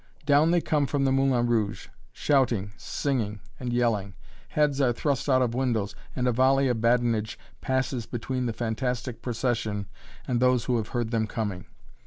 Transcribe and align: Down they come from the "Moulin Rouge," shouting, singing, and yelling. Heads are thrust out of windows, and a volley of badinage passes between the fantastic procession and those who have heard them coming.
Down 0.25 0.49
they 0.49 0.61
come 0.61 0.87
from 0.87 1.05
the 1.05 1.11
"Moulin 1.11 1.45
Rouge," 1.45 1.87
shouting, 2.11 2.71
singing, 2.75 3.39
and 3.59 3.71
yelling. 3.71 4.15
Heads 4.47 4.81
are 4.81 4.91
thrust 4.91 5.29
out 5.29 5.43
of 5.43 5.53
windows, 5.53 5.93
and 6.15 6.27
a 6.27 6.31
volley 6.31 6.67
of 6.69 6.81
badinage 6.81 7.37
passes 7.61 8.07
between 8.07 8.47
the 8.47 8.51
fantastic 8.53 9.21
procession 9.21 9.85
and 10.27 10.39
those 10.39 10.65
who 10.65 10.77
have 10.77 10.87
heard 10.87 11.11
them 11.11 11.27
coming. 11.27 11.67